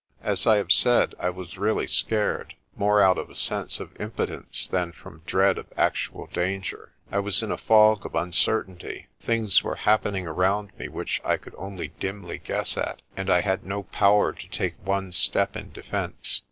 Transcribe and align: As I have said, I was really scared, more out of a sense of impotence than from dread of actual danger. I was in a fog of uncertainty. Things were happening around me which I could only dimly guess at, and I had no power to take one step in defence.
As 0.23 0.47
I 0.47 0.55
have 0.57 0.71
said, 0.71 1.13
I 1.19 1.29
was 1.29 1.59
really 1.59 1.85
scared, 1.85 2.55
more 2.75 3.03
out 3.03 3.19
of 3.19 3.29
a 3.29 3.35
sense 3.35 3.79
of 3.79 3.95
impotence 4.01 4.67
than 4.67 4.91
from 4.93 5.21
dread 5.27 5.59
of 5.59 5.71
actual 5.77 6.25
danger. 6.33 6.93
I 7.11 7.19
was 7.19 7.43
in 7.43 7.51
a 7.51 7.57
fog 7.59 8.03
of 8.03 8.15
uncertainty. 8.15 9.09
Things 9.21 9.63
were 9.63 9.75
happening 9.75 10.25
around 10.25 10.71
me 10.79 10.87
which 10.89 11.21
I 11.23 11.37
could 11.37 11.53
only 11.55 11.89
dimly 11.99 12.39
guess 12.39 12.77
at, 12.79 13.03
and 13.15 13.29
I 13.29 13.41
had 13.41 13.63
no 13.63 13.83
power 13.83 14.31
to 14.33 14.49
take 14.49 14.73
one 14.83 15.11
step 15.11 15.55
in 15.55 15.71
defence. 15.71 16.39